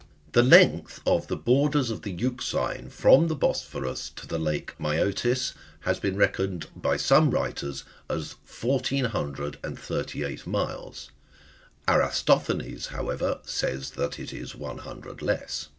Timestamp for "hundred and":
9.05-9.77